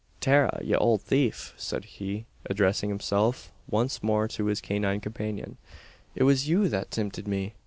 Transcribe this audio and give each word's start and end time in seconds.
"Tara, 0.19 0.59
ye 0.63 0.73
owld 0.73 1.03
thief!" 1.03 1.53
said 1.57 1.85
he, 1.85 2.25
addressing 2.47 2.89
himself 2.89 3.53
once 3.69 4.01
more 4.01 4.27
to 4.29 4.45
his 4.47 4.59
canine 4.59 4.99
companion, 4.99 5.57
"it 6.15 6.23
was 6.23 6.49
you 6.49 6.67
that 6.69 6.89
timpted 6.89 7.27
me! 7.27 7.53